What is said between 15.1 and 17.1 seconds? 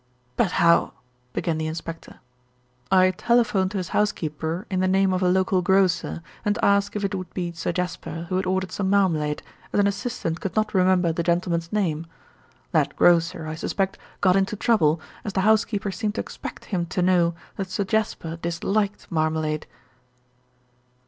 as the housekeeper seemed to expect him to